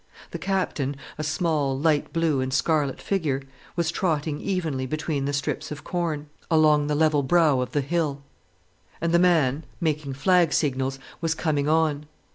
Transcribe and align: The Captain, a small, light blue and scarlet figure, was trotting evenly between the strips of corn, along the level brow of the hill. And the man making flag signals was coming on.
The 0.31 0.39
Captain, 0.39 0.95
a 1.19 1.23
small, 1.23 1.77
light 1.77 2.11
blue 2.11 2.41
and 2.41 2.51
scarlet 2.51 2.99
figure, 2.99 3.43
was 3.75 3.91
trotting 3.91 4.41
evenly 4.41 4.87
between 4.87 5.25
the 5.25 5.31
strips 5.31 5.69
of 5.69 5.83
corn, 5.83 6.25
along 6.49 6.87
the 6.87 6.95
level 6.95 7.21
brow 7.21 7.59
of 7.61 7.73
the 7.73 7.81
hill. 7.81 8.23
And 8.99 9.13
the 9.13 9.19
man 9.19 9.63
making 9.79 10.13
flag 10.13 10.53
signals 10.53 10.97
was 11.21 11.35
coming 11.35 11.69
on. 11.69 12.07